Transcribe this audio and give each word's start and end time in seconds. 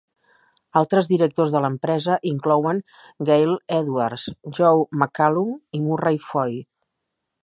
Altres 0.79 1.07
directors 1.09 1.51
de 1.55 1.59
l'empresa 1.65 2.15
inclouen 2.31 2.81
Gale 3.29 3.55
Edwards, 3.81 4.27
Joe 4.61 4.83
McCallum 5.03 5.53
i 5.79 5.83
Murray 5.89 6.19
Foy. 6.31 6.61